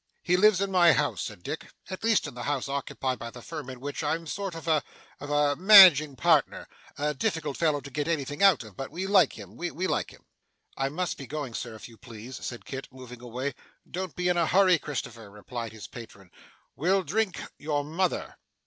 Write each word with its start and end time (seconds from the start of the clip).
'He 0.23 0.35
lives 0.35 0.61
in 0.61 0.71
my 0.71 0.93
house,' 0.93 1.21
said 1.21 1.43
Dick; 1.43 1.71
'at 1.87 2.03
least 2.03 2.25
in 2.25 2.33
the 2.33 2.45
house 2.49 2.67
occupied 2.67 3.19
by 3.19 3.29
the 3.29 3.43
firm 3.43 3.69
in 3.69 3.79
which 3.79 4.03
I'm 4.03 4.23
a 4.23 4.27
sort 4.27 4.55
of 4.55 4.67
a 4.67 4.81
of 5.19 5.29
a 5.29 5.55
managing 5.55 6.15
partner 6.15 6.67
a 6.97 7.13
difficult 7.13 7.55
fellow 7.55 7.81
to 7.81 7.91
get 7.91 8.07
anything 8.07 8.41
out 8.41 8.63
of, 8.63 8.75
but 8.75 8.89
we 8.89 9.05
like 9.05 9.33
him 9.33 9.55
we 9.57 9.69
like 9.69 10.09
him.' 10.09 10.25
'I 10.75 10.89
must 10.89 11.19
be 11.19 11.27
going, 11.27 11.53
sir, 11.53 11.75
if 11.75 11.87
you 11.87 11.97
please,' 11.97 12.43
said 12.43 12.65
Kit, 12.65 12.87
moving 12.91 13.21
away. 13.21 13.53
'Don't 13.87 14.15
be 14.15 14.27
in 14.27 14.37
a 14.37 14.47
hurry, 14.47 14.79
Christopher,' 14.79 15.29
replied 15.29 15.71
his 15.71 15.85
patron, 15.85 16.31
'we'll 16.75 17.03
drink 17.03 17.39
your 17.59 17.83
mother. 17.83 18.37